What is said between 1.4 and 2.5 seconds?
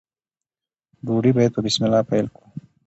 په بسم الله پیل کړو.